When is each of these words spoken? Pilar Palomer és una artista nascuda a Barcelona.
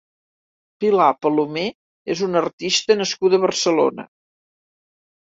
Pilar 0.83 1.09
Palomer 1.25 1.65
és 2.13 2.23
una 2.27 2.41
artista 2.45 2.95
nascuda 3.01 3.39
a 3.39 3.41
Barcelona. 3.43 4.07